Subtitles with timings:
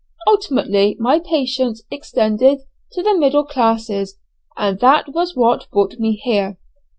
[0.25, 2.61] Ultimately my patients extended
[2.93, 4.17] to the middle classes,
[4.57, 6.57] and that was what brought me here.